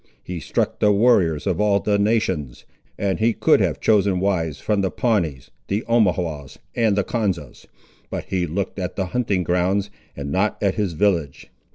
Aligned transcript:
He 0.23 0.39
struck 0.39 0.79
the 0.79 0.91
warriors 0.91 1.45
of 1.45 1.61
all 1.61 1.79
the 1.79 1.99
nations, 1.99 2.65
and 2.97 3.19
he 3.19 3.33
could 3.33 3.59
have 3.59 3.79
chosen 3.79 4.19
wives 4.19 4.59
from 4.59 4.81
the 4.81 4.89
Pawnees, 4.89 5.51
the 5.67 5.83
Omawhaws, 5.87 6.57
and 6.75 6.95
the 6.95 7.03
Konzas; 7.03 7.67
but 8.09 8.23
he 8.23 8.47
looked 8.47 8.79
at 8.79 8.95
the 8.95 9.05
hunting 9.13 9.43
grounds, 9.43 9.91
and 10.17 10.31
not 10.31 10.57
at 10.59 10.73
his 10.73 10.93
village. 10.93 11.51